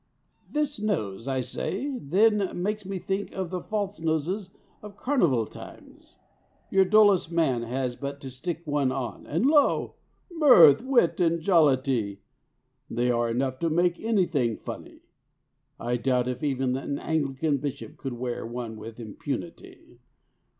"This 0.49 0.79
nose, 0.79 1.27
I 1.27 1.41
say 1.41 1.95
then, 1.99 2.49
makes 2.59 2.87
me 2.87 2.97
think 2.97 3.33
of 3.33 3.51
the 3.51 3.61
false 3.61 3.99
noses 3.99 4.49
of 4.81 4.97
Carnival 4.97 5.45
times. 5.45 6.15
Your 6.71 6.85
dullest 6.85 7.31
man 7.31 7.61
has 7.61 7.95
but 7.95 8.19
to 8.21 8.31
stick 8.31 8.65
one 8.65 8.91
on, 8.91 9.27
and 9.27 9.45
lo! 9.45 9.93
mirth, 10.31 10.81
wit, 10.83 11.19
and 11.21 11.39
jollity. 11.39 12.19
They 12.89 13.11
are 13.11 13.29
enough 13.29 13.59
to 13.59 13.69
make 13.69 13.99
anything 13.99 14.57
funny. 14.57 15.01
I 15.79 15.97
doubt 15.97 16.27
if 16.27 16.41
even 16.41 16.75
an 16.77 16.97
Anglican 16.97 17.57
bishop 17.57 17.97
could 17.97 18.13
wear 18.13 18.43
one 18.43 18.77
with 18.77 18.99
impunity. 18.99 19.99